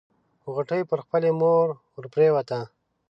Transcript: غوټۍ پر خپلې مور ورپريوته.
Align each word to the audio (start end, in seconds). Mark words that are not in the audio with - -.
غوټۍ 0.53 0.81
پر 0.89 0.99
خپلې 1.05 1.29
مور 1.39 1.67
ورپريوته. 1.95 2.59